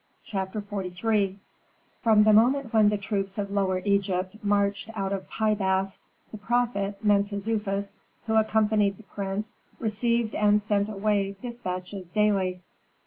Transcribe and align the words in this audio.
CHAPTER 0.23 0.61
XLIII 0.61 1.37
From 2.01 2.23
the 2.23 2.33
moment 2.33 2.73
when 2.73 2.89
the 2.89 2.97
troops 2.97 3.37
of 3.37 3.51
Lower 3.51 3.83
Egypt 3.85 4.35
marched 4.43 4.89
out 4.97 5.13
of 5.13 5.27
Pi 5.29 5.53
Bast, 5.53 6.07
the 6.31 6.39
prophet, 6.39 6.97
Mentezufis, 7.05 7.97
who 8.25 8.33
accompanied 8.33 8.97
the 8.97 9.03
prince, 9.03 9.57
received 9.79 10.33
and 10.33 10.59
sent 10.59 10.89
away 10.89 11.35
despatches 11.39 12.09
daily. 12.09 12.61